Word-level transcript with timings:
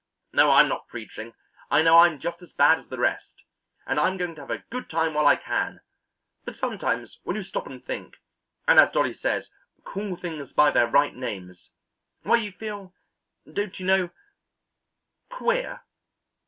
Oh, 0.35 0.49
I'm 0.49 0.67
not 0.67 0.87
preaching. 0.87 1.35
I 1.69 1.83
know 1.83 1.99
I'm 1.99 2.19
just 2.19 2.41
as 2.41 2.51
bad 2.51 2.79
as 2.79 2.87
the 2.87 2.97
rest, 2.97 3.43
and 3.85 3.99
I'm 3.99 4.17
going 4.17 4.33
to 4.33 4.41
have 4.41 4.49
a 4.49 4.63
good 4.71 4.89
time 4.89 5.13
while 5.13 5.27
I 5.27 5.35
can, 5.35 5.79
but 6.43 6.55
sometimes 6.57 7.19
when 7.21 7.35
you 7.35 7.43
stop 7.43 7.67
and 7.67 7.85
think, 7.85 8.15
and 8.67 8.79
as 8.81 8.89
Dolly 8.89 9.13
says 9.13 9.49
'call 9.83 10.15
things 10.15 10.53
by 10.53 10.71
their 10.71 10.87
right 10.87 11.13
names,' 11.15 11.69
why 12.23 12.37
you 12.37 12.51
feel, 12.51 12.95
don't 13.53 13.79
you 13.79 13.85
know 13.85 14.09
queer." 15.29 15.81